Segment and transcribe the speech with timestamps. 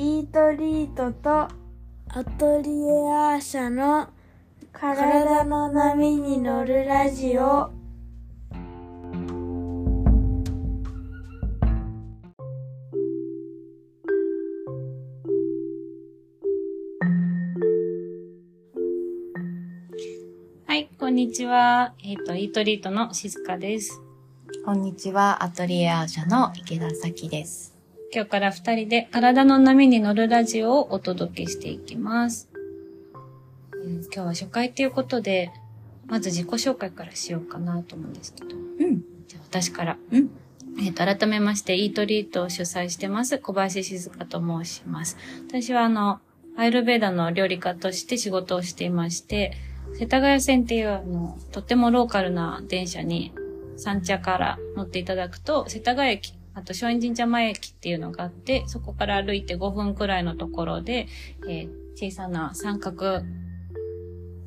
[0.00, 1.30] イートリートと
[2.08, 4.08] アトリエアーシャの
[4.72, 7.42] 体の波に乗るラジオ
[20.64, 21.92] はい、こんにちは。
[22.02, 24.00] えっ、と、イートリートの静香です。
[24.64, 27.69] こんにちは、アトリエアーシャの池田咲です。
[28.12, 32.48] 今日から二人で体の波に乗るラジオをお届けしていきます。
[33.72, 35.52] うん今日は初回ということで、
[36.06, 38.56] まず自己紹介からしようかなと思うんですけど。
[38.56, 39.02] うん。
[39.28, 39.96] じゃあ私から。
[40.10, 40.28] うん。
[40.80, 45.16] えっ、と、改めまして、イートリートを主催してます、小林静香と申します。
[45.48, 46.18] 私は、あの、
[46.56, 49.52] アイルベーダの料理家として仕事をしていまして、
[49.94, 53.32] 世田谷線っていう、あの、とってもローカルな電車に、
[53.76, 61.06] 三茶から乗っていただくと、世田谷駅、あと松陰神社前駅っていうのがあって、そこから歩いて5分くらいのところで、
[61.48, 63.22] えー小さな三角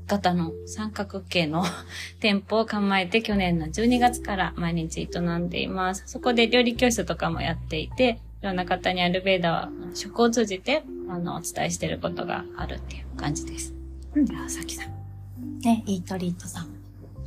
[0.07, 1.63] 型の三角形の
[2.19, 6.03] 店舗を構えて去年の12月から毎日営んでいます。
[6.07, 13.73] そこで料理教室とかもやっていて、いろんな方にアルベーダは食を通じてあのお伝えしていることがあるっていう感じです。
[14.15, 15.59] うんさきさん。
[15.59, 16.67] ね、イートリートさん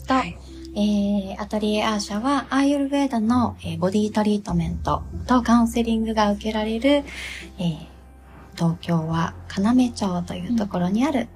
[0.07, 0.37] と、はい。
[0.79, 7.87] えー、アトリエアーシャはアーユルベーダの、えーボディトリートメントとカウンセリングが受けられる、えー、
[8.57, 11.29] 東京は要町というところにある、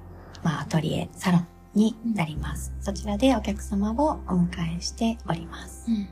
[0.43, 2.71] まあ、アトリエサロンになります。
[2.81, 5.89] そちらでお客様をお迎えしております。
[5.89, 6.07] うん。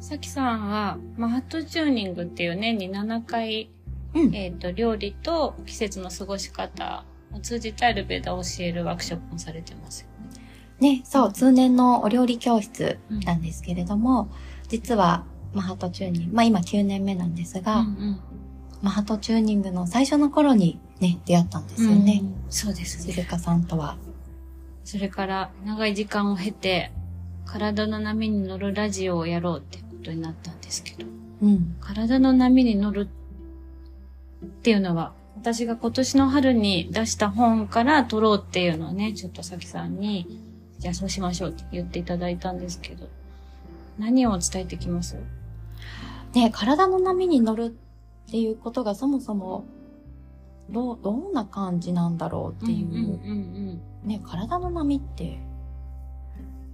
[0.00, 3.70] さきさんは、マハットチューニングっていう年に7回、
[4.14, 4.36] うん。
[4.36, 10.08] えっ、と、料理と季節の過ごし方を通じてアルベーダを教えるワークショップもされてますよ
[10.80, 10.96] ね。
[10.96, 14.28] ね、そう、通年のお料理教室なんですけれども、
[14.68, 15.24] 実は、
[15.54, 18.20] マハトチューニング、まあ今9年目なんですが、うん
[18.82, 21.90] マハトチューニングの最初の頃にね、出会ったんですうん。
[21.90, 22.20] よね。
[22.22, 23.14] うんそうですね。
[23.14, 23.96] 静香さんとは。
[24.84, 26.92] それから長い時間を経て、
[27.46, 31.08] 体の波に乗るラジオをやろうってことになったんですけど、
[31.42, 31.76] うん。
[31.80, 33.08] 体の波に乗る
[34.44, 40.40] っていうのは、私が今年の春に出した本から撮ろうっていうのをね、ちょっとさきさんに、
[40.78, 43.08] じゃあそうしましょうって言っていただいたんですけど、
[43.98, 45.16] 何を伝えてきます？
[46.34, 47.76] ね、体の波に乗る
[48.28, 49.64] っていうことがそもそも、
[50.68, 52.88] どう、どんな感じなんだろうっていう。
[52.88, 55.38] うんうんね、体の波って、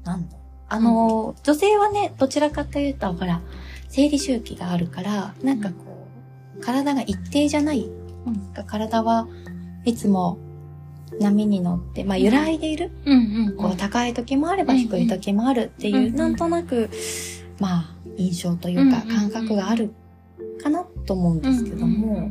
[0.04, 0.36] なんだ
[0.68, 3.40] あの、女性はね、どちらかというと、ほら、
[3.88, 6.06] 生理周期があるから、なんかこ
[6.58, 7.90] う、体が一定じゃない。
[8.26, 8.64] うん。
[8.66, 9.28] 体は
[9.84, 10.38] いつも
[11.20, 12.90] 波に乗って、まあ揺らいでいる。
[13.04, 13.18] うん。
[13.18, 16.90] うんうんこう高い時もあればうん低い時もあるっていう、うんうんなんとなく、
[17.60, 19.92] まあ印象というか感覚がある
[20.62, 22.30] かなと思うんですけども。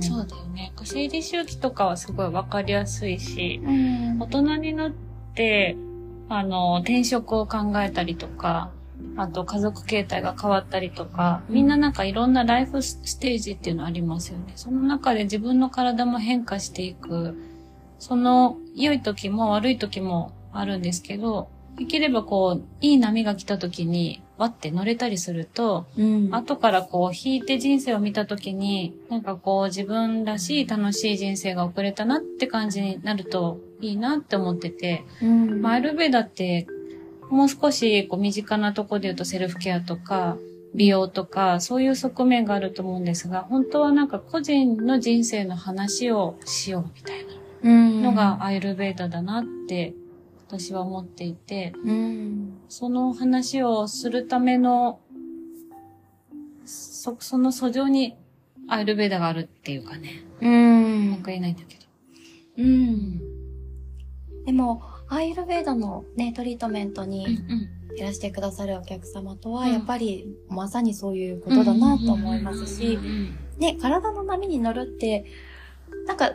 [0.00, 0.72] そうだよね。
[0.84, 4.92] 生理周期とかはすごいわかりやすいし、うん大人になっ
[5.34, 5.76] て、
[6.28, 8.70] あの、転職を考えたりとか、
[9.16, 14.52] あと家族形態が変わったりとか、みんななんかいろんなライフステージっていうのありますよね。
[14.56, 17.36] その中で自分の体も変化していく。
[17.98, 26.28] その良い時も悪い時もあるんですけど、できればこう、いい波が来た時に、わって乗れたりすると、うん。
[26.32, 35.60] 後からこう引いて人生を見たときに、なんかこう自分らしい楽しい人生が送れたなって感じになるといいなって思ってて、うん。
[35.60, 36.66] まあアイルベーダって
[37.30, 40.36] もう少しこう身近なところで言うとセルフケアとか
[40.74, 49.94] 美容とかそういう側面があると思うんですが、本当はなんか個人の人生の話をしようみたいうんなのがアイルベーダだなって
[50.48, 52.58] 私は思っていて、うん。
[52.68, 55.00] その話をするための、
[56.64, 58.16] そ、その訴状に
[58.66, 60.22] アイルベーダがあるっていうかね。
[60.40, 61.10] うん。
[61.10, 61.82] なんか言えないんだけど。
[62.58, 63.18] うん。
[64.46, 67.40] でも、アイルベーダのね、トリートメントうんに
[67.96, 69.72] いらしてくださるお客様とは、うん。
[69.72, 73.36] やっぱりまさにそういうことだなと思いますしう、ん。
[73.58, 75.26] ね、体の波に乗るって、
[76.06, 76.32] なんか、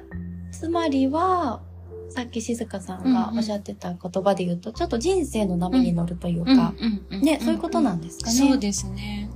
[0.53, 1.61] つまりは、
[2.09, 6.73] さっき静香さんがおっしゃってた言葉で言うと、ちょっと人生の波に乗るといううんか、
[7.11, 8.35] うんね、そういうことなんですかね。
[8.35, 9.29] そうですね。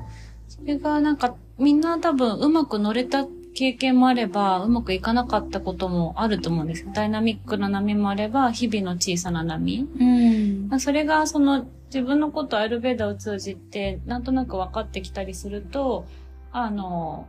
[0.47, 3.25] それがなんか、みんな多分うまく乗れた
[3.55, 6.85] 経験もあれば、うまくいかなかったこともあると思うんです。
[6.93, 9.87] ダイナミックな波もあれば、日々の小さな波。
[9.99, 10.79] うん。
[10.79, 16.05] それがその自分のことアイルベーダを通じてなんとなく分かってきたりすると、
[16.51, 17.27] あの、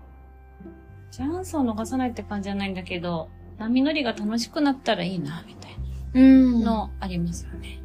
[1.11, 3.29] チャンスを逃さないって感じじゃないんだけど、
[3.59, 5.77] 波乗りが楽しくなったらいいな、みたい
[6.15, 6.65] うん。
[6.65, 7.81] なのありますよね。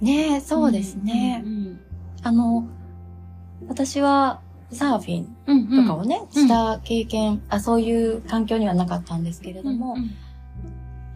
[0.00, 1.42] ねそうですね。
[1.44, 1.80] うん。
[2.22, 2.68] あの、
[3.66, 4.40] 私は、
[4.70, 5.86] サーフィンうんうん。
[5.86, 10.10] とかをね、うんした経験、あ、そういう環境にはなかったんですけれども、うんうん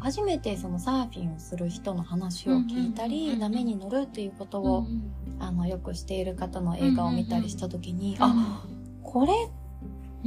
[0.03, 8.65] 初めてそのサーフィンをする人の話を聞いたり、うんうんうんうん波に乗るっていうことを、うんあの、よくしている方の映画を見たりしたときに、うんあ、
[9.05, 9.33] これ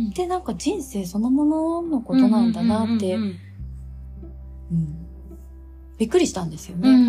[0.10, 3.36] ってなんか人生そのもののことなんだなって、うんうん
[5.98, 6.90] びっくりしたんですよね。
[6.90, 7.02] うんう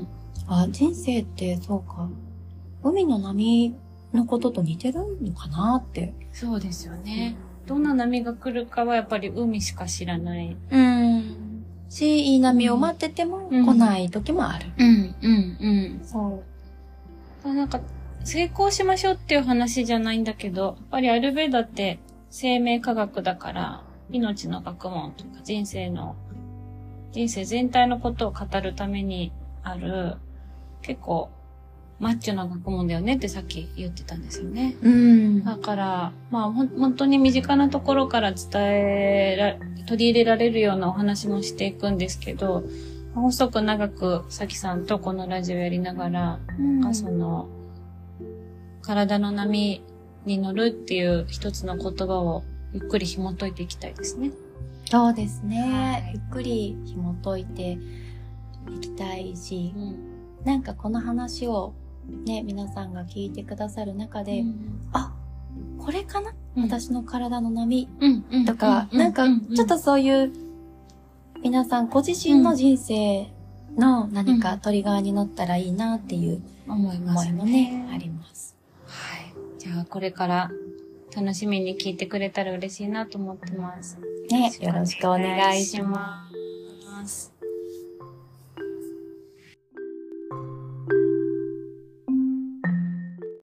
[0.00, 0.08] ん
[0.48, 2.08] あ、人生ってそうか、
[2.82, 3.74] 海の波
[4.12, 6.12] のことと似てるのかなって。
[6.32, 7.36] そうですよね。
[7.66, 10.56] どんな波が来るかはやっぱり海しか知らない。
[10.70, 11.64] うん。
[11.88, 14.66] し、いい波を待っててもうん来ない時もある。
[14.76, 16.00] うんうんうん。
[16.04, 16.42] そ
[17.44, 17.54] う。
[17.54, 17.80] なんか、
[18.24, 21.98] 成功しましょうっていう話じゃないんだけど、やっぱりアルベーダって
[22.30, 26.16] 生命科学だから、命の学問とか人生の、
[27.12, 29.32] 人生全体のことを語るために
[29.62, 30.16] ある、
[30.80, 31.30] 結構、
[32.00, 34.74] マッチョな学問だよねってさっき言ってたんですよね。
[34.82, 35.44] うん。
[35.44, 42.64] だから、まあ本当に身近なところから伝えら、取り入れられるようなお話もしていくんですけど、
[43.14, 47.48] 細く長くさきさんとこのラジオやりながら、なんかその、
[48.80, 49.82] 体の波
[50.24, 52.42] に乗るっていう一つの言葉を
[52.72, 54.32] ゆっくり紐解いていきたいですね。
[54.92, 57.78] そうですね、はいゆっくり紐解いて
[58.76, 59.96] いきたいしう、ん。
[60.44, 61.72] なんかこの話を
[62.26, 64.44] ね、皆さんが聞いてくださる中で、
[64.92, 65.14] あ、
[65.78, 68.44] これかな、うん私の体の波うん、うん。
[68.44, 69.24] とか、うなんか
[69.56, 70.30] ちょっとそういう、
[71.42, 73.32] 皆さんご自身の人生
[73.74, 77.14] の何かトリガーに乗ったらいいなっていう思いも
[77.44, 78.58] ね、あります。
[78.84, 79.32] はい。
[79.58, 80.50] じゃあ、これから
[81.16, 84.11] 楽しみに聞いてくれたら嬉しいなと思ってます。
[84.32, 86.26] ね、よろしくお願いしま
[87.06, 87.31] す。